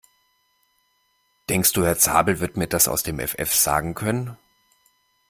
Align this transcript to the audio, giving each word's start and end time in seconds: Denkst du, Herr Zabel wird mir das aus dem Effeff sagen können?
Denkst 1.47 1.73
du, 1.73 1.85
Herr 1.85 1.95
Zabel 1.99 2.39
wird 2.39 2.57
mir 2.57 2.65
das 2.67 2.87
aus 2.87 3.03
dem 3.03 3.19
Effeff 3.19 3.53
sagen 3.53 3.93
können? 3.93 4.35